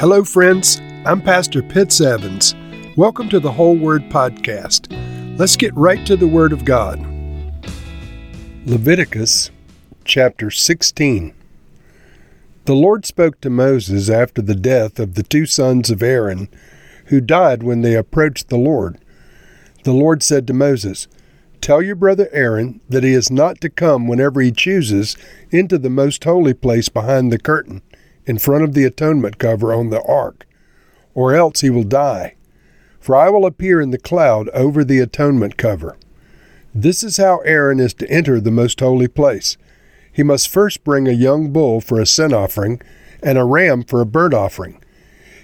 Hello, 0.00 0.22
friends. 0.22 0.80
I'm 1.04 1.20
Pastor 1.20 1.60
Pitts 1.60 2.00
Evans. 2.00 2.54
Welcome 2.96 3.28
to 3.30 3.40
the 3.40 3.50
Whole 3.50 3.76
Word 3.76 4.02
Podcast. 4.02 4.86
Let's 5.36 5.56
get 5.56 5.74
right 5.74 6.06
to 6.06 6.14
the 6.16 6.28
Word 6.28 6.52
of 6.52 6.64
God. 6.64 7.04
Leviticus 8.64 9.50
chapter 10.04 10.52
16. 10.52 11.34
The 12.66 12.74
Lord 12.76 13.06
spoke 13.06 13.40
to 13.40 13.50
Moses 13.50 14.08
after 14.08 14.40
the 14.40 14.54
death 14.54 15.00
of 15.00 15.16
the 15.16 15.24
two 15.24 15.46
sons 15.46 15.90
of 15.90 16.00
Aaron, 16.00 16.48
who 17.06 17.20
died 17.20 17.64
when 17.64 17.80
they 17.80 17.96
approached 17.96 18.50
the 18.50 18.56
Lord. 18.56 19.00
The 19.82 19.92
Lord 19.92 20.22
said 20.22 20.46
to 20.46 20.52
Moses, 20.52 21.08
Tell 21.60 21.82
your 21.82 21.96
brother 21.96 22.28
Aaron 22.30 22.80
that 22.88 23.02
he 23.02 23.14
is 23.14 23.32
not 23.32 23.60
to 23.62 23.68
come 23.68 24.06
whenever 24.06 24.40
he 24.42 24.52
chooses 24.52 25.16
into 25.50 25.76
the 25.76 25.90
most 25.90 26.22
holy 26.22 26.54
place 26.54 26.88
behind 26.88 27.32
the 27.32 27.38
curtain, 27.40 27.82
in 28.28 28.38
front 28.38 28.62
of 28.62 28.74
the 28.74 28.84
atonement 28.84 29.38
cover 29.38 29.72
on 29.72 29.88
the 29.88 30.02
ark, 30.02 30.46
or 31.14 31.34
else 31.34 31.62
he 31.62 31.70
will 31.70 31.82
die. 31.82 32.36
For 33.00 33.16
I 33.16 33.30
will 33.30 33.46
appear 33.46 33.80
in 33.80 33.90
the 33.90 33.98
cloud 33.98 34.50
over 34.50 34.84
the 34.84 35.00
atonement 35.00 35.56
cover. 35.56 35.96
This 36.74 37.02
is 37.02 37.16
how 37.16 37.38
Aaron 37.38 37.80
is 37.80 37.94
to 37.94 38.10
enter 38.10 38.38
the 38.38 38.50
most 38.50 38.80
holy 38.80 39.08
place. 39.08 39.56
He 40.12 40.22
must 40.22 40.48
first 40.50 40.84
bring 40.84 41.08
a 41.08 41.12
young 41.12 41.52
bull 41.52 41.80
for 41.80 41.98
a 41.98 42.06
sin 42.06 42.34
offering 42.34 42.82
and 43.22 43.38
a 43.38 43.44
ram 43.44 43.82
for 43.82 44.02
a 44.02 44.06
burnt 44.06 44.34
offering. 44.34 44.78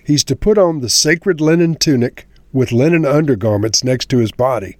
He's 0.04 0.24
to 0.24 0.36
put 0.36 0.58
on 0.58 0.80
the 0.80 0.90
sacred 0.90 1.40
linen 1.40 1.76
tunic 1.76 2.26
with 2.52 2.70
linen 2.70 3.06
undergarments 3.06 3.82
next 3.82 4.10
to 4.10 4.18
his 4.18 4.30
body. 4.30 4.76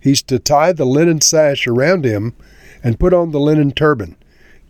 He's 0.00 0.22
to 0.22 0.38
tie 0.38 0.72
the 0.72 0.86
linen 0.86 1.20
sash 1.20 1.66
around 1.66 2.06
him 2.06 2.34
and 2.82 2.98
put 2.98 3.12
on 3.12 3.32
the 3.32 3.40
linen 3.40 3.72
turban. 3.72 4.16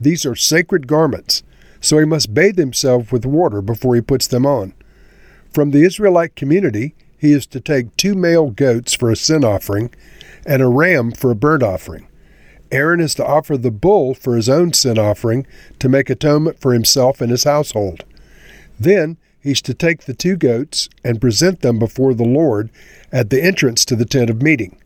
These 0.01 0.27
are 0.27 0.35
sacred 0.35 0.89
garments, 0.89 1.45
so 1.85 1.99
he 1.99 2.07
must 2.07 2.33
bathe 2.33 2.57
himself 2.57 3.13
with 3.13 3.27
water 3.27 3.61
before 3.61 3.95
he 3.95 4.01
puts 4.01 4.27
them 4.27 4.47
on. 4.47 4.73
From 5.53 5.71
the 5.71 5.85
Israelite 5.85 6.35
community, 6.35 6.95
he 7.19 7.33
is 7.33 7.47
to 7.49 7.61
take 7.61 7.95
two 7.97 8.15
male 8.15 8.49
goats 8.51 8.95
for 8.95 9.11
a 9.11 9.17
sin 9.17 9.45
offering 9.45 9.95
and 10.47 10.63
a 10.63 10.67
ram 10.67 11.13
for 11.13 11.31
a 11.31 11.37
burnt 11.37 11.63
offering. 11.63 12.09
Aaron 12.73 13.01
is 13.01 13.15
to 13.17 13.27
offer 13.27 13.59
the 13.59 13.71
bull 13.71 14.15
for 14.15 14.35
his 14.35 14.49
own 14.49 14.73
sin 14.73 14.99
offering 14.99 15.47
to 15.79 15.91
make 15.91 16.09
atonement 16.09 16.59
for 16.59 16.73
himself 16.73 17.21
and 17.21 17.31
his 17.31 17.45
household. 17.45 18.05
Then 18.81 19.19
he's 19.43 19.61
to 19.63 19.75
take 19.75 20.05
the 20.05 20.15
two 20.15 20.37
goats 20.37 20.89
and 21.05 21.21
present 21.21 21.61
them 21.61 21.79
before 21.79 22.15
the 22.15 22.25
Lord 22.25 22.71
at 23.13 23.29
the 23.29 23.43
entrance 23.43 23.85
to 23.85 23.95
the 23.95 24.07
tent 24.07 24.31
of 24.31 24.41
meeting. 24.41 24.81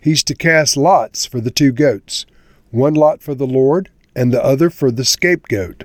He's 0.00 0.24
to 0.24 0.34
cast 0.34 0.78
lots 0.78 1.26
for 1.26 1.38
the 1.38 1.50
two 1.50 1.70
goats, 1.70 2.24
one 2.70 2.94
lot 2.94 3.20
for 3.20 3.34
the 3.34 3.46
Lord 3.46 3.90
and 4.16 4.32
the 4.32 4.42
other 4.42 4.70
for 4.70 4.90
the 4.90 5.04
scapegoat. 5.04 5.84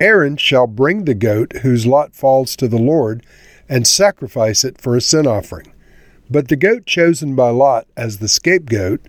Aaron 0.00 0.38
shall 0.38 0.66
bring 0.66 1.04
the 1.04 1.14
goat 1.14 1.58
whose 1.58 1.86
lot 1.86 2.14
falls 2.14 2.56
to 2.56 2.66
the 2.66 2.78
Lord 2.78 3.24
and 3.68 3.86
sacrifice 3.86 4.64
it 4.64 4.80
for 4.80 4.96
a 4.96 5.00
sin 5.00 5.26
offering. 5.26 5.72
But 6.30 6.48
the 6.48 6.56
goat 6.56 6.86
chosen 6.86 7.36
by 7.36 7.50
Lot 7.50 7.86
as 7.96 8.18
the 8.18 8.28
scapegoat 8.28 9.00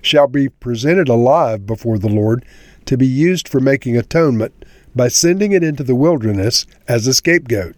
shall 0.00 0.26
be 0.26 0.48
presented 0.48 1.08
alive 1.08 1.64
before 1.64 1.98
the 1.98 2.08
Lord 2.08 2.44
to 2.86 2.96
be 2.96 3.06
used 3.06 3.48
for 3.48 3.60
making 3.60 3.96
atonement 3.96 4.64
by 4.94 5.08
sending 5.08 5.52
it 5.52 5.62
into 5.62 5.84
the 5.84 5.94
wilderness 5.94 6.66
as 6.88 7.06
a 7.06 7.14
scapegoat. 7.14 7.76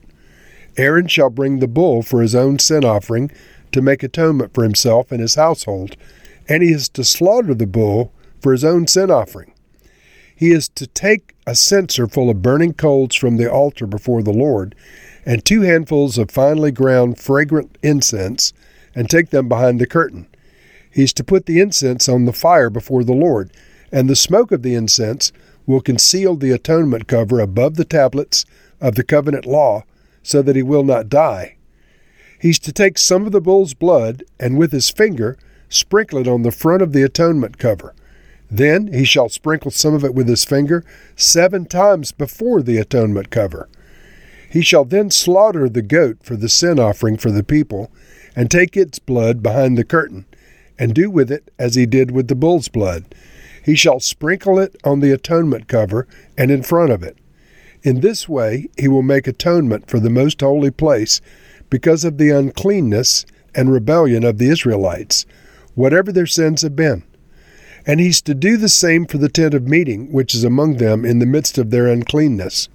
Aaron 0.77 1.07
shall 1.07 1.31
bring 1.31 1.59
the 1.59 1.69
bull 1.69 2.03
for 2.03 2.23
his 2.23 2.35
own 2.35 2.59
sin 2.59 2.85
offering 2.85 3.31
to 3.73 3.83
make 3.83 4.03
atonement 4.03 4.55
for 4.55 4.65
himself 4.65 5.13
and 5.13 5.21
his 5.21 5.35
household, 5.35 5.97
and 6.49 6.63
he 6.63 6.73
is 6.73 6.89
to 6.89 7.05
slaughter 7.05 7.55
the 7.55 7.67
bull 7.67 8.13
for 8.41 8.53
his 8.53 8.65
own 8.65 8.87
sin 8.87 9.11
offering. 9.11 9.54
He 10.45 10.53
is 10.53 10.69
to 10.75 10.87
take 10.87 11.35
a 11.47 11.55
censer 11.55 12.07
full 12.07 12.29
of 12.29 12.43
burning 12.43 12.75
coals 12.75 13.17
from 13.17 13.39
the 13.39 13.51
altar 13.51 13.87
before 13.87 14.23
the 14.23 14.31
Lord, 14.31 14.75
and 15.25 15.43
two 15.43 15.63
handfuls 15.63 16.19
of 16.19 16.31
finely 16.31 16.71
ground 16.71 17.19
fragrant 17.19 17.79
incense, 17.83 18.53
and 18.95 19.09
take 19.09 19.31
them 19.31 19.49
behind 19.49 19.81
the 19.81 19.87
curtain. 19.87 20.27
He 20.91 21.03
is 21.03 21.15
to 21.15 21.25
put 21.25 21.47
the 21.47 21.61
incense 21.61 22.11
on 22.11 22.27
the 22.27 22.33
fire 22.35 22.69
before 22.69 23.05
the 23.05 23.15
Lord, 23.15 23.53
and 23.91 24.07
the 24.07 24.15
smoke 24.15 24.53
of 24.53 24.61
the 24.61 24.75
incense 24.75 25.33
will 25.65 25.81
conceal 25.81 26.37
the 26.37 26.51
atonement 26.51 27.07
cover 27.07 27.41
above 27.41 27.77
the 27.77 27.87
tablets 27.87 28.45
of 28.83 28.97
the 28.97 29.03
covenant 29.03 29.47
law, 29.47 29.85
so 30.23 30.43
that 30.43 30.57
he 30.57 30.63
will 30.63 30.85
not 30.85 31.09
die. 31.09 31.57
He's 32.39 32.59
to 32.59 32.71
take 32.71 32.99
some 32.99 33.25
of 33.25 33.33
the 33.33 33.41
bull's 33.41 33.73
blood, 33.73 34.25
and 34.39 34.59
with 34.59 34.73
his 34.73 34.91
finger 34.91 35.39
sprinkle 35.71 36.19
it 36.19 36.29
on 36.29 36.43
the 36.43 36.53
front 36.53 36.83
of 36.83 36.93
the 36.93 37.03
atonement 37.03 37.57
cover. 37.57 37.95
Then 38.51 38.93
he 38.93 39.05
shall 39.05 39.29
sprinkle 39.29 39.71
some 39.71 39.95
of 39.95 40.05
it 40.05 40.15
with 40.15 40.29
his 40.29 40.45
finger 40.45 40.85
seven 41.17 41.67
times 41.67 42.13
before 42.13 42.63
the 42.63 42.79
atonement 42.79 43.31
cover. 43.31 43.69
He 44.51 44.63
shall 44.63 44.85
then 44.85 45.11
slaughter 45.11 45.69
the 45.69 45.83
goat 45.83 46.19
for 46.23 46.37
the 46.37 46.49
sin 46.49 46.79
offering 46.79 47.17
for 47.17 47.33
the 47.33 47.43
people, 47.43 47.91
and 48.37 48.51
take 48.51 48.77
its 48.77 48.99
blood 48.99 49.43
behind 49.43 49.77
the 49.77 49.85
curtain, 49.85 50.27
and 50.79 50.95
do 50.95 51.11
with 51.11 51.31
it 51.31 51.51
as 51.59 51.75
he 51.75 51.87
did 51.87 52.11
with 52.11 52.29
the 52.29 52.35
bull's 52.35 52.69
blood. 52.69 53.15
He 53.65 53.75
shall 53.75 53.99
sprinkle 53.99 54.59
it 54.59 54.77
on 54.85 55.01
the 55.01 55.13
atonement 55.13 55.69
cover 55.69 56.07
and 56.37 56.51
in 56.51 56.63
front 56.63 56.93
of 56.93 57.03
it. 57.03 57.17
In 57.83 58.01
this 58.01 58.29
way 58.29 58.69
he 58.79 58.89
will 58.89 59.03
make 59.03 59.27
atonement 59.27 59.89
for 59.89 59.99
the 59.99 60.11
most 60.11 60.41
holy 60.41 60.71
place 60.71 61.21
because 61.71 62.05
of 62.05 62.19
the 62.19 62.31
uncleanness 62.31 63.25
and 63.55 63.73
rebellion 63.73 64.23
of 64.25 64.39
the 64.39 64.49
Israelites, 64.49 65.27
whatever 65.75 66.13
their 66.13 66.27
sins 66.27 66.63
have 66.63 66.77
been. 66.77 67.05
And 67.87 68.01
he's 68.01 68.23
to 68.23 68.35
do 68.35 68.57
the 68.57 68.69
same 68.69 69.07
for 69.07 69.19
the 69.19 69.29
tent 69.29 69.55
of 69.55 69.69
meeting, 69.69 70.11
which 70.11 70.35
is 70.35 70.45
among 70.45 70.79
them 70.79 71.05
in 71.05 71.19
the 71.19 71.27
midst 71.27 71.59
of 71.59 71.71
their 71.71 71.87
uncleanness. 71.87 72.69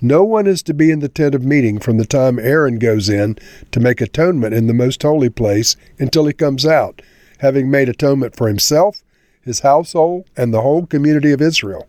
No 0.00 0.22
one 0.22 0.46
is 0.46 0.62
to 0.64 0.74
be 0.74 0.90
in 0.90 0.98
the 0.98 1.08
tent 1.08 1.34
of 1.34 1.44
meeting 1.44 1.78
from 1.78 1.96
the 1.96 2.04
time 2.04 2.38
Aaron 2.38 2.78
goes 2.78 3.08
in 3.08 3.38
to 3.72 3.80
make 3.80 4.02
atonement 4.02 4.54
in 4.54 4.66
the 4.66 4.74
most 4.74 5.02
holy 5.02 5.30
place 5.30 5.76
until 5.98 6.26
he 6.26 6.34
comes 6.34 6.66
out, 6.66 7.00
having 7.38 7.70
made 7.70 7.88
atonement 7.88 8.36
for 8.36 8.48
himself, 8.48 9.02
his 9.40 9.60
household, 9.60 10.28
and 10.36 10.52
the 10.52 10.60
whole 10.60 10.84
community 10.84 11.32
of 11.32 11.40
Israel. 11.40 11.88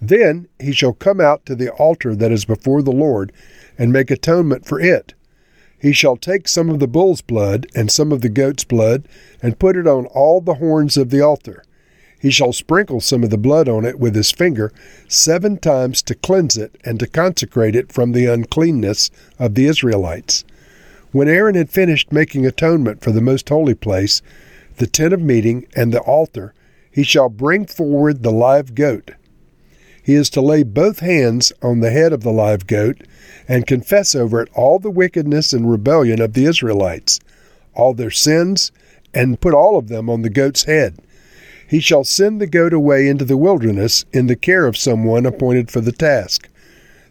Then 0.00 0.46
he 0.60 0.70
shall 0.72 0.92
come 0.92 1.20
out 1.20 1.44
to 1.46 1.56
the 1.56 1.70
altar 1.70 2.14
that 2.14 2.30
is 2.30 2.44
before 2.44 2.82
the 2.82 2.92
Lord 2.92 3.32
and 3.76 3.92
make 3.92 4.10
atonement 4.10 4.66
for 4.66 4.78
it. 4.78 5.14
He 5.86 5.92
shall 5.92 6.16
take 6.16 6.48
some 6.48 6.68
of 6.68 6.80
the 6.80 6.88
bull's 6.88 7.20
blood 7.20 7.68
and 7.72 7.92
some 7.92 8.10
of 8.10 8.20
the 8.20 8.28
goat's 8.28 8.64
blood 8.64 9.06
and 9.40 9.56
put 9.56 9.76
it 9.76 9.86
on 9.86 10.06
all 10.06 10.40
the 10.40 10.54
horns 10.54 10.96
of 10.96 11.10
the 11.10 11.20
altar. 11.20 11.62
He 12.20 12.32
shall 12.32 12.52
sprinkle 12.52 13.00
some 13.00 13.22
of 13.22 13.30
the 13.30 13.38
blood 13.38 13.68
on 13.68 13.84
it 13.84 14.00
with 14.00 14.16
his 14.16 14.32
finger 14.32 14.72
seven 15.06 15.58
times 15.58 16.02
to 16.02 16.16
cleanse 16.16 16.56
it 16.56 16.76
and 16.84 16.98
to 16.98 17.06
consecrate 17.06 17.76
it 17.76 17.92
from 17.92 18.10
the 18.10 18.26
uncleanness 18.26 19.12
of 19.38 19.54
the 19.54 19.66
Israelites. 19.66 20.44
When 21.12 21.28
Aaron 21.28 21.54
had 21.54 21.70
finished 21.70 22.10
making 22.10 22.44
atonement 22.44 23.00
for 23.00 23.12
the 23.12 23.20
most 23.20 23.48
holy 23.48 23.76
place, 23.76 24.22
the 24.78 24.88
tent 24.88 25.14
of 25.14 25.20
meeting, 25.20 25.68
and 25.76 25.94
the 25.94 26.00
altar, 26.00 26.52
he 26.90 27.04
shall 27.04 27.28
bring 27.28 27.64
forward 27.64 28.24
the 28.24 28.32
live 28.32 28.74
goat. 28.74 29.12
He 30.06 30.14
is 30.14 30.30
to 30.30 30.40
lay 30.40 30.62
both 30.62 31.00
hands 31.00 31.52
on 31.60 31.80
the 31.80 31.90
head 31.90 32.12
of 32.12 32.22
the 32.22 32.30
live 32.30 32.68
goat 32.68 33.02
and 33.48 33.66
confess 33.66 34.14
over 34.14 34.40
it 34.40 34.48
all 34.54 34.78
the 34.78 34.88
wickedness 34.88 35.52
and 35.52 35.68
rebellion 35.68 36.20
of 36.20 36.34
the 36.34 36.44
Israelites, 36.44 37.18
all 37.74 37.92
their 37.92 38.12
sins, 38.12 38.70
and 39.12 39.40
put 39.40 39.52
all 39.52 39.76
of 39.76 39.88
them 39.88 40.08
on 40.08 40.22
the 40.22 40.30
goat's 40.30 40.62
head. 40.62 40.94
He 41.68 41.80
shall 41.80 42.04
send 42.04 42.40
the 42.40 42.46
goat 42.46 42.72
away 42.72 43.08
into 43.08 43.24
the 43.24 43.36
wilderness 43.36 44.04
in 44.12 44.28
the 44.28 44.36
care 44.36 44.66
of 44.66 44.76
someone 44.76 45.26
appointed 45.26 45.72
for 45.72 45.80
the 45.80 45.90
task. 45.90 46.48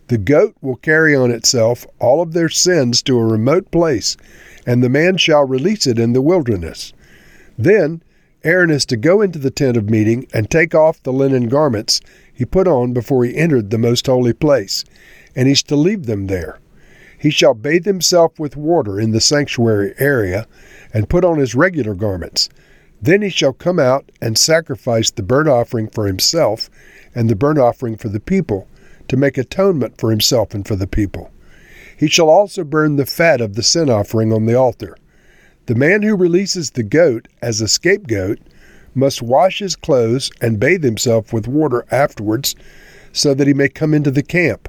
The 0.07 0.17
goat 0.17 0.55
will 0.61 0.77
carry 0.77 1.13
on 1.13 1.31
itself 1.31 1.85
all 1.99 2.21
of 2.21 2.31
their 2.31 2.47
sins 2.47 3.01
to 3.03 3.17
a 3.17 3.25
remote 3.25 3.71
place, 3.71 4.15
and 4.65 4.81
the 4.81 4.87
man 4.87 5.17
shall 5.17 5.45
release 5.45 5.85
it 5.85 5.99
in 5.99 6.13
the 6.13 6.21
wilderness. 6.21 6.93
Then 7.57 8.01
Aaron 8.45 8.69
is 8.69 8.85
to 8.85 8.95
go 8.95 9.21
into 9.21 9.39
the 9.39 9.51
tent 9.51 9.75
of 9.75 9.89
meeting 9.89 10.27
and 10.31 10.49
take 10.49 10.75
off 10.75 11.01
the 11.01 11.11
linen 11.11 11.49
garments 11.49 11.99
he 12.35 12.45
put 12.45 12.67
on 12.67 12.93
before 12.93 13.23
he 13.23 13.35
entered 13.35 13.69
the 13.69 13.77
most 13.77 14.05
holy 14.05 14.33
place, 14.33 14.83
and 15.35 15.47
he's 15.47 15.63
to 15.63 15.75
leave 15.75 16.05
them 16.05 16.27
there. 16.27 16.59
He 17.17 17.29
shall 17.29 17.53
bathe 17.53 17.85
himself 17.85 18.37
with 18.37 18.57
water 18.57 18.99
in 18.99 19.11
the 19.11 19.21
sanctuary 19.21 19.95
area, 19.97 20.45
and 20.93 21.09
put 21.09 21.25
on 21.25 21.39
his 21.39 21.55
regular 21.55 21.95
garments. 21.95 22.49
Then 23.01 23.21
he 23.21 23.29
shall 23.29 23.53
come 23.53 23.79
out 23.79 24.11
and 24.21 24.37
sacrifice 24.37 25.11
the 25.11 25.23
burnt 25.23 25.47
offering 25.47 25.87
for 25.87 26.07
himself 26.07 26.69
and 27.13 27.29
the 27.29 27.35
burnt 27.35 27.57
offering 27.57 27.97
for 27.97 28.09
the 28.09 28.19
people, 28.19 28.67
to 29.07 29.17
make 29.17 29.37
atonement 29.37 29.97
for 29.97 30.11
himself 30.11 30.53
and 30.53 30.67
for 30.67 30.75
the 30.75 30.87
people. 30.87 31.31
He 31.97 32.07
shall 32.07 32.29
also 32.29 32.63
burn 32.63 32.97
the 32.97 33.05
fat 33.05 33.39
of 33.39 33.55
the 33.55 33.63
sin 33.63 33.89
offering 33.89 34.33
on 34.33 34.45
the 34.45 34.55
altar. 34.55 34.97
The 35.67 35.75
man 35.75 36.03
who 36.03 36.15
releases 36.15 36.71
the 36.71 36.83
goat 36.83 37.27
as 37.41 37.61
a 37.61 37.67
scapegoat 37.67 38.39
must 38.95 39.21
wash 39.21 39.59
his 39.59 39.75
clothes 39.75 40.31
and 40.41 40.59
bathe 40.59 40.83
himself 40.83 41.31
with 41.31 41.47
water 41.47 41.85
afterwards, 41.91 42.55
so 43.11 43.33
that 43.33 43.47
he 43.47 43.53
may 43.53 43.69
come 43.69 43.93
into 43.93 44.09
the 44.09 44.23
camp. 44.23 44.67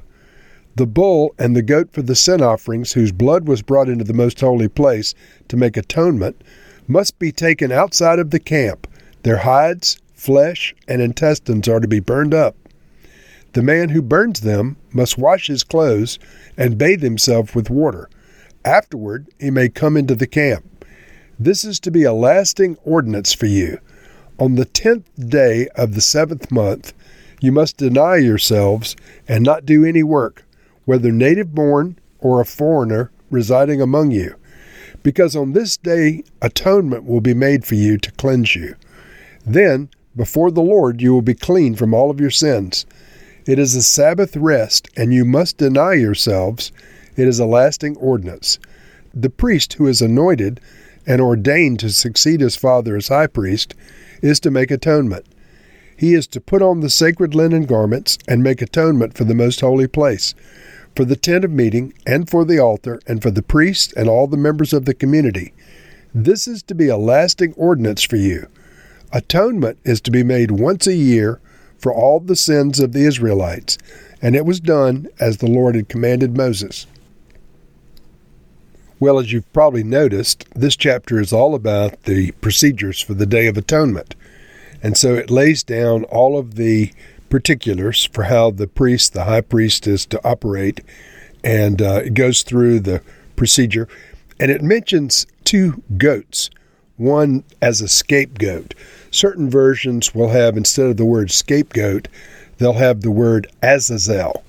The 0.74 0.86
bull 0.86 1.34
and 1.38 1.56
the 1.56 1.62
goat 1.62 1.90
for 1.92 2.02
the 2.02 2.14
sin 2.14 2.42
offerings, 2.42 2.92
whose 2.92 3.12
blood 3.12 3.48
was 3.48 3.62
brought 3.62 3.88
into 3.88 4.04
the 4.04 4.12
most 4.12 4.40
holy 4.40 4.68
place 4.68 5.14
to 5.48 5.56
make 5.56 5.76
atonement, 5.76 6.42
must 6.86 7.18
be 7.18 7.32
taken 7.32 7.72
outside 7.72 8.18
of 8.18 8.30
the 8.30 8.38
camp. 8.38 8.86
Their 9.22 9.38
hides, 9.38 9.98
flesh, 10.12 10.74
and 10.86 11.00
intestines 11.00 11.66
are 11.68 11.80
to 11.80 11.88
be 11.88 12.00
burned 12.00 12.34
up. 12.34 12.56
The 13.54 13.62
man 13.62 13.88
who 13.88 14.02
burns 14.02 14.42
them 14.42 14.76
must 14.92 15.16
wash 15.16 15.46
his 15.46 15.64
clothes 15.64 16.18
and 16.58 16.76
bathe 16.76 17.02
himself 17.02 17.56
with 17.56 17.70
water. 17.70 18.10
Afterward, 18.64 19.28
he 19.40 19.50
may 19.50 19.70
come 19.70 19.96
into 19.96 20.14
the 20.14 20.26
camp. 20.26 20.84
This 21.38 21.64
is 21.64 21.80
to 21.80 21.90
be 21.90 22.04
a 22.04 22.12
lasting 22.12 22.76
ordinance 22.84 23.32
for 23.32 23.46
you. 23.46 23.78
On 24.38 24.56
the 24.56 24.66
tenth 24.66 25.08
day 25.18 25.66
of 25.76 25.94
the 25.94 26.02
seventh 26.02 26.52
month, 26.52 26.92
you 27.40 27.52
must 27.52 27.78
deny 27.78 28.16
yourselves 28.16 28.94
and 29.26 29.42
not 29.42 29.64
do 29.64 29.82
any 29.82 30.02
work, 30.02 30.44
whether 30.84 31.10
native 31.10 31.54
born 31.54 31.98
or 32.18 32.40
a 32.40 32.44
foreigner 32.44 33.10
residing 33.30 33.80
among 33.80 34.10
you, 34.10 34.36
because 35.02 35.34
on 35.34 35.52
this 35.52 35.78
day 35.78 36.22
atonement 36.42 37.04
will 37.04 37.22
be 37.22 37.32
made 37.32 37.64
for 37.64 37.76
you 37.76 37.96
to 37.96 38.12
cleanse 38.12 38.54
you. 38.54 38.74
Then, 39.46 39.88
before 40.14 40.50
the 40.50 40.62
Lord, 40.62 41.00
you 41.00 41.14
will 41.14 41.22
be 41.22 41.34
clean 41.34 41.74
from 41.74 41.94
all 41.94 42.10
of 42.10 42.20
your 42.20 42.30
sins. 42.30 42.84
It 43.46 43.58
is 43.58 43.74
a 43.74 43.82
Sabbath 43.82 44.36
rest, 44.36 44.88
and 44.96 45.14
you 45.14 45.24
must 45.24 45.56
deny 45.56 45.94
yourselves. 45.94 46.72
It 47.16 47.26
is 47.26 47.38
a 47.38 47.46
lasting 47.46 47.96
ordinance. 47.96 48.58
The 49.14 49.30
priest 49.30 49.74
who 49.74 49.86
is 49.86 50.02
anointed 50.02 50.60
and 51.06 51.22
ordained 51.22 51.80
to 51.80 51.90
succeed 51.90 52.40
his 52.40 52.56
father 52.56 52.96
as 52.96 53.08
high 53.08 53.28
priest 53.28 53.74
is 54.22 54.40
to 54.40 54.50
make 54.50 54.70
atonement. 54.70 55.26
He 55.96 56.14
is 56.14 56.26
to 56.28 56.40
put 56.40 56.62
on 56.62 56.80
the 56.80 56.90
sacred 56.90 57.34
linen 57.34 57.64
garments 57.64 58.18
and 58.28 58.42
make 58.42 58.60
atonement 58.60 59.16
for 59.16 59.24
the 59.24 59.34
most 59.34 59.60
holy 59.60 59.86
place, 59.86 60.34
for 60.94 61.04
the 61.04 61.16
tent 61.16 61.44
of 61.44 61.50
meeting, 61.50 61.94
and 62.06 62.28
for 62.28 62.44
the 62.44 62.58
altar, 62.58 63.00
and 63.06 63.22
for 63.22 63.30
the 63.30 63.42
priests 63.42 63.92
and 63.94 64.08
all 64.08 64.26
the 64.26 64.36
members 64.36 64.72
of 64.72 64.84
the 64.84 64.94
community. 64.94 65.52
This 66.14 66.46
is 66.46 66.62
to 66.64 66.74
be 66.74 66.88
a 66.88 66.96
lasting 66.96 67.54
ordinance 67.54 68.02
for 68.02 68.16
you. 68.16 68.48
Atonement 69.12 69.78
is 69.84 70.00
to 70.02 70.10
be 70.10 70.22
made 70.22 70.50
once 70.50 70.86
a 70.86 70.94
year 70.94 71.40
for 71.78 71.92
all 71.92 72.20
the 72.20 72.36
sins 72.36 72.80
of 72.80 72.92
the 72.92 73.06
Israelites, 73.06 73.78
and 74.20 74.34
it 74.34 74.46
was 74.46 74.60
done 74.60 75.08
as 75.20 75.38
the 75.38 75.50
Lord 75.50 75.74
had 75.74 75.88
commanded 75.88 76.36
Moses. 76.36 76.86
Well, 78.98 79.18
as 79.18 79.32
you've 79.32 79.52
probably 79.52 79.84
noticed, 79.84 80.46
this 80.54 80.76
chapter 80.76 81.20
is 81.20 81.32
all 81.32 81.54
about 81.54 82.04
the 82.04 82.32
procedures 82.32 83.00
for 83.00 83.14
the 83.14 83.26
Day 83.26 83.46
of 83.46 83.56
Atonement. 83.56 84.14
And 84.82 84.96
so 84.96 85.14
it 85.14 85.30
lays 85.30 85.62
down 85.62 86.04
all 86.04 86.38
of 86.38 86.54
the 86.54 86.92
particulars 87.28 88.04
for 88.04 88.24
how 88.24 88.50
the 88.50 88.66
priest, 88.66 89.12
the 89.12 89.24
high 89.24 89.42
priest, 89.42 89.86
is 89.86 90.06
to 90.06 90.24
operate. 90.26 90.80
And 91.44 91.82
uh, 91.82 92.02
it 92.04 92.14
goes 92.14 92.42
through 92.42 92.80
the 92.80 93.02
procedure. 93.36 93.88
And 94.40 94.50
it 94.50 94.62
mentions 94.62 95.26
two 95.44 95.82
goats, 95.96 96.50
one 96.96 97.44
as 97.60 97.80
a 97.80 97.88
scapegoat 97.88 98.74
certain 99.16 99.48
versions 99.48 100.14
will 100.14 100.28
have, 100.28 100.56
instead 100.56 100.86
of 100.86 100.96
the 100.96 101.04
word 101.04 101.30
scapegoat, 101.30 102.08
they'll 102.58 102.74
have 102.74 103.00
the 103.00 103.10
word 103.10 103.46
Azazel. 103.62 104.44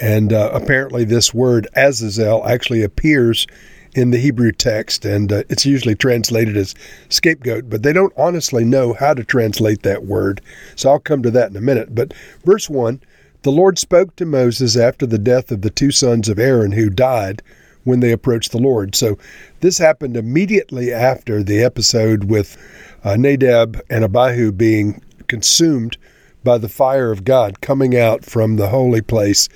And 0.00 0.32
uh, 0.32 0.50
apparently, 0.52 1.04
this 1.04 1.34
word 1.34 1.66
Azazel 1.74 2.46
actually 2.46 2.82
appears 2.82 3.46
in 3.94 4.10
the 4.10 4.18
Hebrew 4.18 4.52
text, 4.52 5.04
and 5.04 5.32
uh, 5.32 5.44
it's 5.48 5.64
usually 5.64 5.94
translated 5.94 6.56
as 6.56 6.74
scapegoat, 7.08 7.70
but 7.70 7.82
they 7.82 7.92
don't 7.92 8.12
honestly 8.16 8.64
know 8.64 8.92
how 8.92 9.14
to 9.14 9.24
translate 9.24 9.82
that 9.82 10.04
word. 10.04 10.40
So 10.76 10.90
I'll 10.90 10.98
come 10.98 11.22
to 11.22 11.30
that 11.30 11.50
in 11.50 11.56
a 11.56 11.60
minute. 11.60 11.94
But 11.94 12.12
verse 12.44 12.68
1 12.68 13.00
The 13.42 13.52
Lord 13.52 13.78
spoke 13.78 14.16
to 14.16 14.24
Moses 14.26 14.76
after 14.76 15.06
the 15.06 15.18
death 15.18 15.50
of 15.50 15.62
the 15.62 15.70
two 15.70 15.90
sons 15.90 16.28
of 16.28 16.38
Aaron 16.38 16.72
who 16.72 16.90
died 16.90 17.42
when 17.84 18.00
they 18.00 18.12
approached 18.12 18.50
the 18.50 18.58
Lord. 18.58 18.94
So 18.94 19.18
this 19.60 19.78
happened 19.78 20.16
immediately 20.16 20.92
after 20.92 21.42
the 21.42 21.62
episode 21.62 22.24
with 22.24 22.56
uh, 23.04 23.16
Nadab 23.16 23.80
and 23.90 24.04
Abihu 24.04 24.52
being 24.52 25.02
consumed 25.28 25.96
by 26.42 26.58
the 26.58 26.68
fire 26.68 27.10
of 27.10 27.24
God 27.24 27.60
coming 27.60 27.96
out 27.96 28.24
from 28.24 28.56
the 28.56 28.68
holy 28.68 29.00
place 29.00 29.48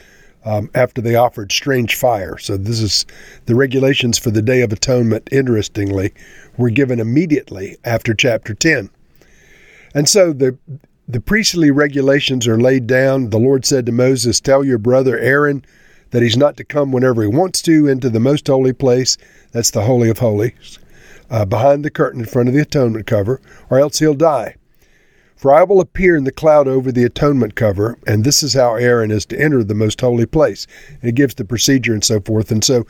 um, 0.45 0.71
after 0.75 1.01
they 1.01 1.15
offered 1.15 1.53
strange 1.53 1.95
fire. 1.95 2.39
So, 2.39 2.57
this 2.57 2.81
is 2.81 3.07
the 3.47 3.55
regulations 3.55 4.19
for 4.19 4.31
the 4.31 4.43
Day 4.43 4.63
of 4.63 4.73
Atonement, 4.73 5.29
interestingly, 5.33 6.13
were 6.57 6.71
given 6.71 7.01
immediately 7.01 7.77
after 7.85 8.15
chapter 8.15 8.55
10. 8.55 8.91
And 9.95 10.09
so 10.09 10.33
the 10.33 10.57
the 11.11 11.21
priestly 11.21 11.71
regulations 11.71 12.47
are 12.47 12.61
laid 12.61 12.87
down. 12.87 13.31
The 13.31 13.39
Lord 13.39 13.65
said 13.65 13.87
to 13.87 13.93
Moses, 13.93 14.41
Tell 14.41 14.63
your 14.63 14.77
brother 14.77 15.19
Aaron 15.19 15.65
that 16.11 16.23
he's 16.23 16.37
not 16.37 16.59
to 16.59 16.65
come 16.65 16.93
whenever 16.93 17.23
he 17.23 17.29
wants 17.29 17.63
to 17.63 17.89
into 17.89 18.11
the 18.11 18.21
most 18.21 18.47
holy 18.47 18.75
place. 18.75 19.17
That's 19.53 19.71
the 19.71 19.83
Holy 19.83 20.11
of 20.11 20.19
Holies 20.19 20.79
uh, 21.31 21.47
behind 21.47 21.83
the 21.83 21.91
curtain 21.91 22.21
in 22.21 22.27
front 22.27 22.49
of 22.49 22.55
the 22.55 22.61
atonement 22.61 23.07
cover, 23.07 23.41
or 23.71 23.79
else 23.79 23.99
he'll 23.99 24.15
die. 24.15 24.57
For 25.39 25.55
I 25.55 25.63
will 25.63 25.81
appear 25.81 26.17
in 26.17 26.25
the 26.25 26.33
cloud 26.33 26.67
over 26.67 26.91
the 26.91 27.05
atonement 27.05 27.55
cover, 27.55 27.97
and 28.09 28.25
this 28.25 28.43
is 28.43 28.55
how 28.55 28.75
Aaron 28.75 29.13
is 29.13 29.25
to 29.27 29.41
enter 29.41 29.63
the 29.63 29.75
most 29.75 30.01
holy 30.01 30.27
place. 30.27 30.67
And 31.01 31.09
it 31.09 31.15
gives 31.15 31.37
the 31.37 31.45
procedure 31.45 31.95
and 31.95 32.03
so 32.03 32.21
forth. 32.21 32.51
And 32.51 32.65
so, 32.65 32.85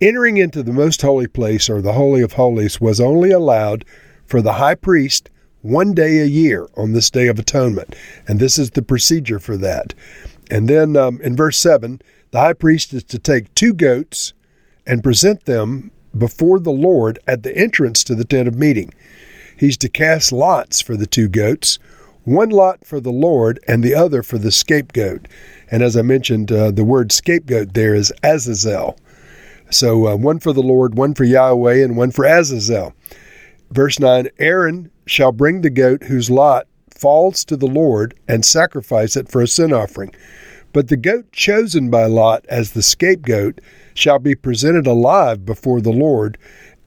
entering 0.00 0.38
into 0.38 0.62
the 0.62 0.72
most 0.72 1.02
holy 1.02 1.28
place, 1.28 1.68
or 1.68 1.82
the 1.82 1.92
Holy 1.92 2.22
of 2.22 2.32
Holies, 2.32 2.80
was 2.80 2.98
only 2.98 3.30
allowed 3.30 3.84
for 4.24 4.40
the 4.40 4.54
high 4.54 4.74
priest 4.74 5.28
one 5.60 5.92
day 5.92 6.20
a 6.20 6.24
year 6.24 6.66
on 6.78 6.92
this 6.92 7.10
day 7.10 7.28
of 7.28 7.38
atonement. 7.38 7.94
And 8.26 8.40
this 8.40 8.58
is 8.58 8.70
the 8.70 8.82
procedure 8.82 9.38
for 9.38 9.58
that. 9.58 9.92
And 10.50 10.68
then 10.68 10.96
um, 10.96 11.20
in 11.22 11.36
verse 11.36 11.58
7, 11.58 12.00
the 12.30 12.40
high 12.40 12.54
priest 12.54 12.94
is 12.94 13.04
to 13.04 13.18
take 13.18 13.54
two 13.54 13.74
goats 13.74 14.32
and 14.86 15.04
present 15.04 15.44
them 15.44 15.90
before 16.16 16.58
the 16.58 16.72
Lord 16.72 17.18
at 17.26 17.42
the 17.42 17.54
entrance 17.56 18.02
to 18.04 18.14
the 18.14 18.24
tent 18.24 18.48
of 18.48 18.56
meeting. 18.58 18.92
He's 19.62 19.76
to 19.76 19.88
cast 19.88 20.32
lots 20.32 20.80
for 20.80 20.96
the 20.96 21.06
two 21.06 21.28
goats, 21.28 21.78
one 22.24 22.50
lot 22.50 22.84
for 22.84 22.98
the 22.98 23.12
Lord 23.12 23.60
and 23.68 23.84
the 23.84 23.94
other 23.94 24.24
for 24.24 24.36
the 24.36 24.50
scapegoat. 24.50 25.28
And 25.70 25.84
as 25.84 25.96
I 25.96 26.02
mentioned, 26.02 26.50
uh, 26.50 26.72
the 26.72 26.82
word 26.82 27.12
scapegoat 27.12 27.72
there 27.72 27.94
is 27.94 28.12
Azazel. 28.24 28.98
So 29.70 30.08
uh, 30.08 30.16
one 30.16 30.40
for 30.40 30.52
the 30.52 30.64
Lord, 30.64 30.96
one 30.96 31.14
for 31.14 31.22
Yahweh, 31.22 31.76
and 31.76 31.96
one 31.96 32.10
for 32.10 32.24
Azazel. 32.24 32.92
Verse 33.70 34.00
9 34.00 34.30
Aaron 34.40 34.90
shall 35.06 35.30
bring 35.30 35.60
the 35.60 35.70
goat 35.70 36.02
whose 36.02 36.28
lot 36.28 36.66
falls 36.90 37.44
to 37.44 37.56
the 37.56 37.68
Lord 37.68 38.18
and 38.26 38.44
sacrifice 38.44 39.16
it 39.16 39.28
for 39.28 39.42
a 39.42 39.46
sin 39.46 39.72
offering. 39.72 40.12
But 40.72 40.88
the 40.88 40.96
goat 40.96 41.30
chosen 41.30 41.88
by 41.88 42.06
Lot 42.06 42.44
as 42.48 42.72
the 42.72 42.82
scapegoat 42.82 43.60
shall 43.94 44.18
be 44.18 44.34
presented 44.34 44.88
alive 44.88 45.46
before 45.46 45.80
the 45.80 45.92
Lord 45.92 46.36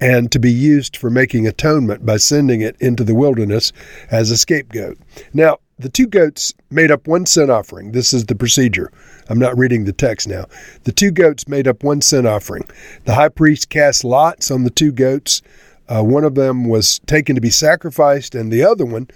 and 0.06 0.32
to 0.32 0.38
be 0.38 0.52
used 0.52 0.96
for 0.96 1.10
making 1.10 1.48
atonement 1.48 2.06
by 2.06 2.16
sending 2.16 2.62
it 2.62 2.76
into 2.80 3.04
the 3.04 3.16
wilderness 3.16 3.74
as 4.12 4.30
a 4.30 4.38
scapegoat. 4.38 5.00
Now, 5.34 5.58
the 5.80 5.90
two 5.90 6.06
goats 6.06 6.54
made 6.70 6.92
up 6.92 7.08
one 7.08 7.26
sin 7.26 7.50
offering. 7.50 7.92
This 7.92 8.14
is 8.14 8.28
the 8.28 8.36
procedure. 8.36 8.92
I'm 9.30 9.40
not 9.40 9.58
reading 9.58 9.86
the 9.86 9.94
text 9.94 10.28
now. 10.28 10.46
The 10.84 10.92
two 10.92 11.10
goats 11.10 11.48
made 11.48 11.68
up 11.68 11.84
one 11.84 12.02
sin 12.02 12.28
offering. 12.28 12.66
The 13.06 13.16
high 13.16 13.30
priest 13.30 13.70
cast 13.70 14.04
lots 14.04 14.52
on 14.52 14.64
the 14.64 14.70
two 14.70 14.92
goats. 14.92 15.42
Uh, 15.90 16.04
one 16.04 16.24
of 16.24 16.36
them 16.36 16.66
was 16.70 17.00
taken 17.08 17.34
to 17.34 17.42
be 17.42 17.50
sacrificed, 17.50 18.36
and 18.36 18.52
the 18.52 18.64
other 18.64 18.86
one 18.86 19.08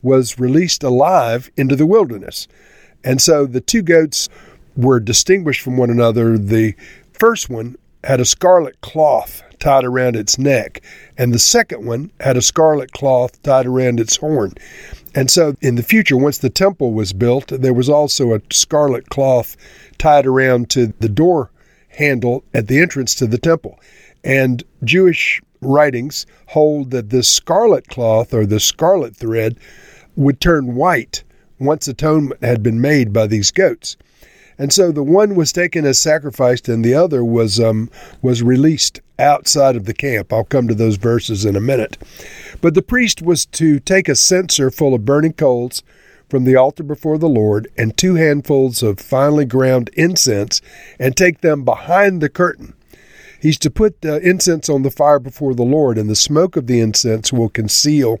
was 0.00 0.38
released 0.38 0.82
alive 0.82 1.50
into 1.58 1.76
the 1.76 1.84
wilderness. 1.84 2.48
And 3.04 3.20
so 3.20 3.44
the 3.44 3.60
two 3.60 3.82
goats 3.82 4.30
were 4.76 4.98
distinguished 4.98 5.60
from 5.60 5.76
one 5.76 5.90
another. 5.90 6.38
The 6.38 6.74
first 7.12 7.50
one 7.50 7.76
had 8.04 8.20
a 8.20 8.24
scarlet 8.24 8.80
cloth 8.80 9.42
tied 9.58 9.84
around 9.84 10.16
its 10.16 10.38
neck, 10.38 10.82
and 11.16 11.32
the 11.32 11.38
second 11.38 11.84
one 11.84 12.10
had 12.20 12.36
a 12.36 12.42
scarlet 12.42 12.92
cloth 12.92 13.42
tied 13.42 13.66
around 13.66 13.98
its 13.98 14.16
horn. 14.16 14.52
And 15.14 15.30
so 15.30 15.56
in 15.60 15.74
the 15.74 15.82
future, 15.82 16.16
once 16.16 16.38
the 16.38 16.50
temple 16.50 16.92
was 16.92 17.12
built, 17.12 17.48
there 17.48 17.72
was 17.72 17.88
also 17.88 18.34
a 18.34 18.40
scarlet 18.50 19.08
cloth 19.08 19.56
tied 19.98 20.26
around 20.26 20.70
to 20.70 20.94
the 21.00 21.08
door 21.08 21.50
handle 21.88 22.44
at 22.54 22.68
the 22.68 22.80
entrance 22.80 23.14
to 23.16 23.26
the 23.26 23.38
temple. 23.38 23.80
And 24.22 24.62
Jewish 24.84 25.42
writings 25.60 26.26
hold 26.46 26.90
that 26.92 27.10
this 27.10 27.28
scarlet 27.28 27.88
cloth 27.88 28.32
or 28.32 28.46
the 28.46 28.60
scarlet 28.60 29.16
thread 29.16 29.56
would 30.16 30.40
turn 30.40 30.74
white 30.76 31.24
once 31.58 31.88
atonement 31.88 32.42
had 32.42 32.62
been 32.62 32.80
made 32.80 33.12
by 33.12 33.26
these 33.26 33.50
goats. 33.50 33.96
And 34.58 34.72
so 34.72 34.90
the 34.90 35.04
one 35.04 35.36
was 35.36 35.52
taken 35.52 35.84
as 35.84 35.98
sacrificed, 35.98 36.68
and 36.68 36.84
the 36.84 36.94
other 36.94 37.24
was 37.24 37.60
um, 37.60 37.90
was 38.20 38.42
released 38.42 39.00
outside 39.18 39.76
of 39.76 39.84
the 39.84 39.94
camp. 39.94 40.32
I'll 40.32 40.44
come 40.44 40.66
to 40.68 40.74
those 40.74 40.96
verses 40.96 41.44
in 41.44 41.54
a 41.56 41.60
minute. 41.60 41.96
But 42.60 42.74
the 42.74 42.82
priest 42.82 43.22
was 43.22 43.46
to 43.46 43.78
take 43.78 44.08
a 44.08 44.16
censer 44.16 44.70
full 44.70 44.94
of 44.94 45.04
burning 45.04 45.34
coals 45.34 45.82
from 46.28 46.44
the 46.44 46.56
altar 46.56 46.82
before 46.82 47.18
the 47.18 47.28
Lord, 47.28 47.68
and 47.78 47.96
two 47.96 48.16
handfuls 48.16 48.82
of 48.82 49.00
finely 49.00 49.44
ground 49.44 49.90
incense, 49.94 50.60
and 50.98 51.16
take 51.16 51.40
them 51.40 51.64
behind 51.64 52.20
the 52.20 52.28
curtain. 52.28 52.74
He's 53.40 53.58
to 53.60 53.70
put 53.70 54.02
the 54.02 54.18
incense 54.28 54.68
on 54.68 54.82
the 54.82 54.90
fire 54.90 55.20
before 55.20 55.54
the 55.54 55.62
Lord, 55.62 55.96
and 55.96 56.10
the 56.10 56.16
smoke 56.16 56.56
of 56.56 56.66
the 56.66 56.80
incense 56.80 57.32
will 57.32 57.48
conceal 57.48 58.20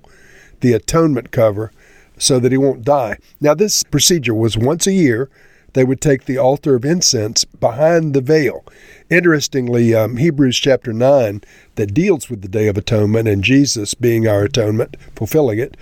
the 0.60 0.72
atonement 0.72 1.32
cover 1.32 1.72
so 2.16 2.38
that 2.38 2.52
he 2.52 2.58
won't 2.58 2.84
die. 2.84 3.18
Now, 3.40 3.54
this 3.54 3.82
procedure 3.82 4.34
was 4.34 4.56
once 4.56 4.86
a 4.86 4.92
year 4.92 5.28
they 5.74 5.84
would 5.84 6.00
take 6.00 6.24
the 6.24 6.38
altar 6.38 6.74
of 6.74 6.84
incense 6.84 7.44
behind 7.44 8.14
the 8.14 8.20
veil. 8.20 8.64
Interestingly, 9.10 9.94
um, 9.94 10.16
Hebrews 10.16 10.58
chapter 10.58 10.92
9, 10.92 11.42
that 11.76 11.94
deals 11.94 12.30
with 12.30 12.42
the 12.42 12.48
Day 12.48 12.68
of 12.68 12.76
Atonement 12.76 13.28
and 13.28 13.44
Jesus 13.44 13.94
being 13.94 14.26
our 14.26 14.44
atonement, 14.44 14.96
fulfilling 15.14 15.58
it, 15.58 15.76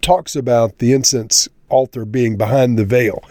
talks 0.00 0.36
about 0.36 0.78
the 0.78 0.92
incense 0.92 1.48
altar 1.68 2.04
being 2.04 2.36
behind 2.36 2.78
the 2.78 2.84
veil. 2.84 3.22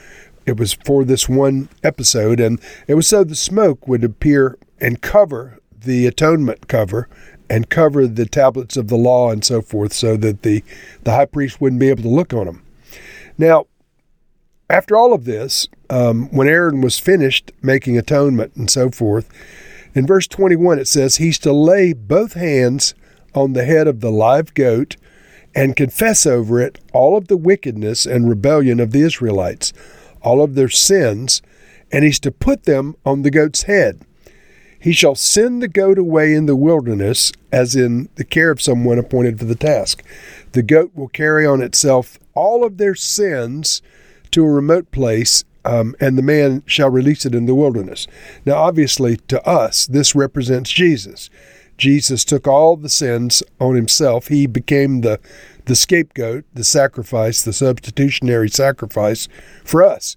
it 0.46 0.58
was 0.58 0.74
for 0.74 1.06
this 1.06 1.30
one 1.30 1.70
episode, 1.84 2.40
and 2.40 2.60
it 2.88 2.96
was 2.96 3.08
so 3.08 3.24
the 3.24 3.36
smoke 3.36 3.88
would 3.88 4.04
appear 4.04 4.58
and 4.80 5.02
cover 5.02 5.60
the 5.84 6.08
atonement 6.08 6.68
cover 6.68 7.08
and 7.48 7.70
cover 7.70 8.08
the 8.08 8.26
tablets 8.26 8.76
of 8.76 8.88
the 8.88 8.98
law 8.98 9.30
and 9.30 9.46
so 9.46 9.62
forth, 9.62 9.94
so 9.94 10.18
that 10.18 10.42
the, 10.42 10.64
the 11.04 11.12
high 11.12 11.26
priest 11.26 11.62
wouldn't 11.62 11.80
be 11.80 11.90
able 11.90 12.02
to 12.02 12.10
look 12.10 12.34
on 12.34 12.46
them. 12.46 12.64
Now, 13.38 13.68
after 14.72 14.96
all 14.96 15.14
of 15.14 15.26
this, 15.26 15.68
um, 15.90 16.30
when 16.30 16.48
Aaron 16.48 16.80
was 16.80 16.98
finished 16.98 17.52
making 17.62 17.98
atonement 17.98 18.56
and 18.56 18.72
so 18.72 18.90
forth, 18.90 19.30
in 19.94 20.08
verse 20.08 20.28
21 20.28 20.80
it 20.80 20.88
says, 20.88 21.18
He's 21.18 21.38
to 21.40 21.52
lay 21.52 21.92
both 21.92 22.34
hands 22.34 22.96
on 23.36 23.52
the 23.52 23.66
head 23.66 23.86
of 23.86 24.00
the 24.00 24.12
live 24.12 24.54
goat 24.54 24.96
and 25.54 25.76
confess 25.76 26.26
over 26.26 26.62
it 26.62 26.80
all 26.94 27.18
of 27.18 27.28
the 27.28 27.36
wickedness 27.36 28.06
and 28.06 28.30
rebellion 28.30 28.80
of 28.80 28.92
the 28.92 29.02
Israelites, 29.02 29.74
all 30.22 30.42
of 30.42 30.56
their 30.56 30.70
sins, 30.70 31.42
and 31.92 32.06
he's 32.06 32.20
to 32.22 32.32
put 32.32 32.64
them 32.64 32.96
on 33.06 33.24
the 33.24 33.32
goat's 33.32 33.64
head. 33.64 34.00
He 34.80 34.94
shall 34.94 35.16
send 35.16 35.62
the 35.62 35.68
goat 35.68 36.00
away 36.00 36.34
in 36.34 36.46
the 36.46 36.56
wilderness, 36.56 37.34
as 37.52 37.76
in 37.76 38.08
the 38.16 38.24
care 38.24 38.50
of 38.50 38.62
someone 38.62 38.98
appointed 38.98 39.38
for 39.38 39.46
the 39.46 39.54
task. 39.54 40.02
The 40.54 40.64
goat 40.64 40.92
will 40.96 41.10
carry 41.10 41.46
on 41.46 41.62
itself 41.62 42.18
all 42.34 42.64
of 42.64 42.78
their 42.78 42.96
sins 42.96 43.82
to 44.32 44.44
a 44.44 44.50
remote 44.52 44.92
place, 44.92 45.44
um, 45.64 45.96
and 46.00 46.18
the 46.18 46.24
man 46.24 46.64
shall 46.66 46.90
release 46.90 47.26
it 47.26 47.36
in 47.36 47.46
the 47.46 47.56
wilderness. 47.56 48.08
Now, 48.46 48.56
obviously, 48.56 49.18
to 49.28 49.46
us, 49.48 49.86
this 49.86 50.16
represents 50.16 50.72
Jesus. 50.72 51.30
Jesus 51.78 52.24
took 52.24 52.48
all 52.48 52.78
the 52.78 52.90
sins 52.90 53.42
on 53.60 53.76
himself. 53.76 54.28
He 54.28 54.46
became 54.46 55.02
the, 55.02 55.20
the 55.66 55.76
scapegoat, 55.76 56.46
the 56.54 56.64
sacrifice, 56.64 57.42
the 57.42 57.54
substitutionary 57.54 58.50
sacrifice 58.50 59.28
for 59.64 59.84
us. 59.84 60.16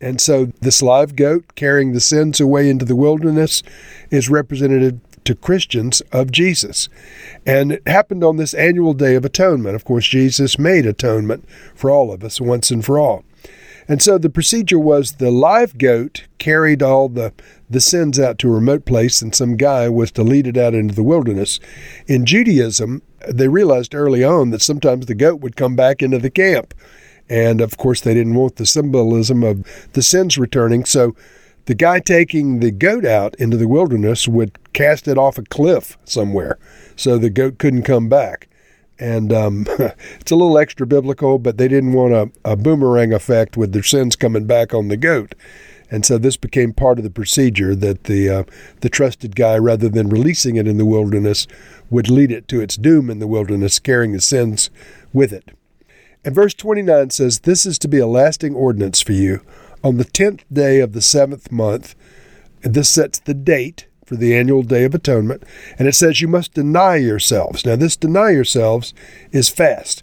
And 0.00 0.20
so 0.20 0.46
this 0.60 0.82
live 0.82 1.14
goat 1.14 1.54
carrying 1.54 1.92
the 1.92 2.00
sins 2.00 2.40
away 2.40 2.68
into 2.68 2.84
the 2.84 2.96
wilderness 2.96 3.62
is 4.10 4.28
representative 4.28 5.00
to 5.24 5.34
Christians 5.34 6.00
of 6.12 6.32
Jesus. 6.32 6.88
And 7.46 7.72
it 7.72 7.86
happened 7.86 8.24
on 8.24 8.36
this 8.36 8.54
annual 8.54 8.94
day 8.94 9.14
of 9.14 9.24
atonement. 9.24 9.76
Of 9.76 9.84
course, 9.84 10.06
Jesus 10.08 10.58
made 10.58 10.86
atonement 10.86 11.48
for 11.74 11.90
all 11.90 12.12
of 12.12 12.24
us 12.24 12.40
once 12.40 12.70
and 12.70 12.84
for 12.84 12.98
all. 12.98 13.24
And 13.92 14.00
so 14.00 14.16
the 14.16 14.30
procedure 14.30 14.78
was 14.78 15.16
the 15.16 15.30
live 15.30 15.76
goat 15.76 16.24
carried 16.38 16.82
all 16.82 17.10
the, 17.10 17.34
the 17.68 17.78
sins 17.78 18.18
out 18.18 18.38
to 18.38 18.48
a 18.48 18.52
remote 18.52 18.86
place, 18.86 19.20
and 19.20 19.34
some 19.34 19.58
guy 19.58 19.90
was 19.90 20.10
to 20.12 20.22
lead 20.22 20.46
it 20.46 20.56
out 20.56 20.72
into 20.72 20.94
the 20.94 21.02
wilderness. 21.02 21.60
In 22.06 22.24
Judaism, 22.24 23.02
they 23.28 23.48
realized 23.48 23.94
early 23.94 24.24
on 24.24 24.48
that 24.48 24.62
sometimes 24.62 25.04
the 25.04 25.14
goat 25.14 25.42
would 25.42 25.56
come 25.56 25.76
back 25.76 26.02
into 26.02 26.18
the 26.18 26.30
camp. 26.30 26.72
And 27.28 27.60
of 27.60 27.76
course, 27.76 28.00
they 28.00 28.14
didn't 28.14 28.34
want 28.34 28.56
the 28.56 28.64
symbolism 28.64 29.42
of 29.42 29.62
the 29.92 30.00
sins 30.00 30.38
returning. 30.38 30.86
So 30.86 31.14
the 31.66 31.74
guy 31.74 32.00
taking 32.00 32.60
the 32.60 32.70
goat 32.70 33.04
out 33.04 33.34
into 33.34 33.58
the 33.58 33.68
wilderness 33.68 34.26
would 34.26 34.56
cast 34.72 35.06
it 35.06 35.18
off 35.18 35.36
a 35.36 35.42
cliff 35.42 35.98
somewhere 36.06 36.58
so 36.96 37.18
the 37.18 37.28
goat 37.28 37.58
couldn't 37.58 37.82
come 37.82 38.08
back. 38.08 38.48
And 39.02 39.32
um, 39.32 39.66
it's 40.20 40.30
a 40.30 40.36
little 40.36 40.56
extra 40.56 40.86
biblical, 40.86 41.40
but 41.40 41.58
they 41.58 41.66
didn't 41.66 41.92
want 41.92 42.14
a, 42.14 42.30
a 42.44 42.54
boomerang 42.54 43.12
effect 43.12 43.56
with 43.56 43.72
their 43.72 43.82
sins 43.82 44.14
coming 44.14 44.46
back 44.46 44.72
on 44.72 44.86
the 44.86 44.96
goat. 44.96 45.34
And 45.90 46.06
so 46.06 46.18
this 46.18 46.36
became 46.36 46.72
part 46.72 46.98
of 46.98 47.04
the 47.04 47.10
procedure 47.10 47.74
that 47.74 48.04
the 48.04 48.30
uh, 48.30 48.44
the 48.80 48.88
trusted 48.88 49.34
guy, 49.34 49.58
rather 49.58 49.88
than 49.88 50.08
releasing 50.08 50.54
it 50.54 50.68
in 50.68 50.78
the 50.78 50.86
wilderness, 50.86 51.48
would 51.90 52.08
lead 52.08 52.30
it 52.30 52.46
to 52.48 52.60
its 52.60 52.76
doom 52.76 53.10
in 53.10 53.18
the 53.18 53.26
wilderness, 53.26 53.80
carrying 53.80 54.12
the 54.12 54.20
sins 54.20 54.70
with 55.12 55.32
it. 55.32 55.50
And 56.24 56.32
verse 56.32 56.54
29 56.54 57.10
says, 57.10 57.40
This 57.40 57.66
is 57.66 57.80
to 57.80 57.88
be 57.88 57.98
a 57.98 58.06
lasting 58.06 58.54
ordinance 58.54 59.00
for 59.00 59.12
you. 59.12 59.40
On 59.82 59.96
the 59.96 60.04
tenth 60.04 60.44
day 60.50 60.78
of 60.78 60.92
the 60.92 61.02
seventh 61.02 61.50
month, 61.50 61.96
this 62.60 62.88
sets 62.88 63.18
the 63.18 63.34
date 63.34 63.88
for 64.12 64.18
the 64.18 64.36
annual 64.36 64.62
Day 64.62 64.84
of 64.84 64.94
Atonement, 64.94 65.42
and 65.78 65.88
it 65.88 65.94
says 65.94 66.20
you 66.20 66.28
must 66.28 66.52
deny 66.52 66.96
yourselves. 66.96 67.64
Now, 67.64 67.76
this 67.76 67.96
deny 67.96 68.28
yourselves 68.28 68.92
is 69.30 69.48
fast. 69.48 70.02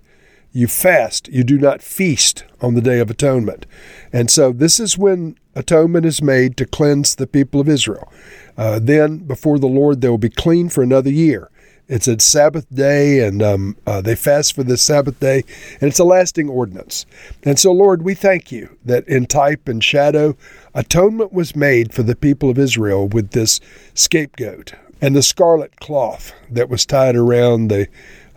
You 0.52 0.66
fast, 0.66 1.28
you 1.28 1.44
do 1.44 1.60
not 1.60 1.84
feast 1.84 2.44
on 2.60 2.74
the 2.74 2.82
Day 2.82 3.00
of 3.02 3.12
Atonement. 3.12 3.68
And 4.12 4.32
so, 4.32 4.52
this 4.52 4.80
is 4.80 4.98
when 4.98 5.38
atonement 5.54 6.08
is 6.08 6.24
made 6.24 6.58
to 6.58 6.66
cleanse 6.66 7.14
the 7.14 7.28
people 7.28 7.62
of 7.62 7.70
Israel. 7.70 8.12
Uh, 8.58 8.80
then, 8.82 9.20
before 9.20 9.60
the 9.60 9.68
Lord, 9.68 10.02
they 10.02 10.10
will 10.10 10.18
be 10.18 10.30
clean 10.30 10.70
for 10.70 10.82
another 10.82 11.12
year. 11.12 11.52
It's 11.90 12.08
a 12.08 12.20
Sabbath 12.20 12.68
day, 12.74 13.26
and 13.26 13.42
um, 13.42 13.76
uh, 13.88 14.00
they 14.00 14.16
fast 14.16 14.54
for 14.54 14.64
this 14.64 14.84
Sabbath 14.84 15.20
day, 15.20 15.44
and 15.82 15.90
it's 15.90 15.98
a 15.98 16.04
lasting 16.04 16.48
ordinance. 16.48 17.08
And 17.44 17.58
so, 17.58 17.72
Lord, 17.72 18.04
we 18.04 18.14
thank 18.14 18.52
you 18.52 18.78
that 18.86 19.08
in 19.08 19.26
type 19.26 19.68
and 19.68 19.84
shadow, 19.84 20.38
atonement 20.76 21.34
was 21.34 21.56
made 21.56 21.92
for 21.92 22.04
the 22.04 22.16
people 22.16 22.52
of 22.52 22.60
Israel 22.60 23.08
with 23.08 23.32
this 23.32 23.60
scapegoat 23.96 24.74
and 25.02 25.16
the 25.16 25.24
scarlet 25.24 25.80
cloth 25.80 26.32
that 26.52 26.70
was 26.70 26.86
tied 26.86 27.16
around 27.16 27.70
the 27.70 27.88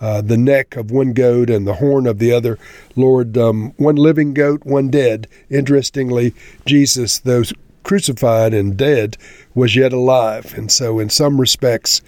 uh, 0.00 0.21
the 0.21 0.37
neck 0.37 0.75
of 0.75 0.90
one 0.90 1.12
goat 1.12 1.49
and 1.49 1.64
the 1.64 1.75
horn 1.75 2.09
of 2.09 2.18
the 2.18 2.32
other. 2.32 2.59
Lord, 2.97 3.38
um, 3.38 3.73
one 3.76 3.94
living 3.94 4.35
goat, 4.35 4.64
one 4.64 4.88
dead. 4.88 5.28
Interestingly, 5.49 6.35
Jesus, 6.66 7.21
though 7.21 7.44
crucified 7.85 8.52
and 8.52 8.76
dead, 8.76 9.16
was 9.54 9.76
yet 9.76 9.92
alive. 9.92 10.54
And 10.56 10.73
so, 10.73 10.99
in 10.99 11.09
some 11.09 11.40
respects, 11.40 12.00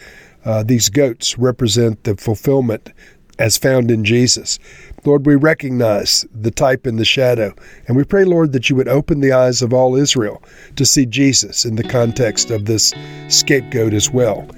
uh, 0.44 0.62
these 0.62 0.88
goats 0.88 1.38
represent 1.38 2.04
the 2.04 2.16
fulfillment 2.16 2.90
as 3.38 3.56
found 3.56 3.90
in 3.90 4.04
Jesus. 4.04 4.58
Lord, 5.04 5.26
we 5.26 5.34
recognize 5.34 6.24
the 6.32 6.50
type 6.50 6.86
and 6.86 6.98
the 6.98 7.04
shadow, 7.04 7.54
and 7.86 7.96
we 7.96 8.04
pray, 8.04 8.24
Lord, 8.24 8.52
that 8.52 8.70
you 8.70 8.76
would 8.76 8.88
open 8.88 9.20
the 9.20 9.32
eyes 9.32 9.60
of 9.60 9.72
all 9.72 9.96
Israel 9.96 10.42
to 10.76 10.86
see 10.86 11.04
Jesus 11.04 11.64
in 11.64 11.76
the 11.76 11.82
context 11.82 12.50
of 12.50 12.64
this 12.64 12.94
scapegoat 13.28 13.92
as 13.92 14.10
well. 14.10 14.48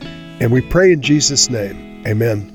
And 0.40 0.52
we 0.52 0.61
pray 0.61 0.93
in 0.93 1.02
Jesus' 1.02 1.49
name. 1.49 2.05
Amen. 2.07 2.52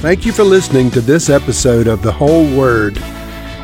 Thank 0.00 0.24
you 0.24 0.32
for 0.32 0.44
listening 0.44 0.90
to 0.92 1.02
this 1.02 1.28
episode 1.28 1.86
of 1.86 2.02
The 2.02 2.10
Whole 2.10 2.46
Word. 2.56 2.96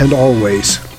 and 0.00 0.14
always. 0.14 0.89